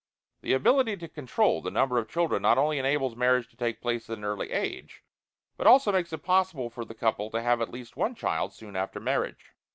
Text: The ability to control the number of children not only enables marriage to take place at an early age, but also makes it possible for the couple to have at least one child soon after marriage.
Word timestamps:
The 0.41 0.53
ability 0.53 0.97
to 0.97 1.07
control 1.07 1.61
the 1.61 1.69
number 1.69 1.99
of 1.99 2.09
children 2.09 2.41
not 2.41 2.57
only 2.57 2.79
enables 2.79 3.15
marriage 3.15 3.47
to 3.49 3.55
take 3.55 3.81
place 3.83 4.09
at 4.09 4.17
an 4.17 4.23
early 4.23 4.49
age, 4.49 5.03
but 5.57 5.67
also 5.67 5.91
makes 5.91 6.11
it 6.11 6.23
possible 6.23 6.71
for 6.71 6.83
the 6.83 6.95
couple 6.95 7.29
to 7.29 7.39
have 7.43 7.61
at 7.61 7.69
least 7.69 7.95
one 7.95 8.15
child 8.15 8.51
soon 8.51 8.75
after 8.75 8.99
marriage. 8.99 9.53